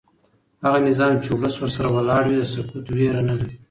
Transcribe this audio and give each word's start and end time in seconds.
هغه 0.63 0.79
نظام 0.89 1.13
چې 1.23 1.29
ولس 1.31 1.55
ورسره 1.59 1.89
ولاړ 1.95 2.21
وي 2.25 2.35
د 2.39 2.43
سقوط 2.53 2.85
ویره 2.95 3.21
نه 3.29 3.33
لري 3.39 3.55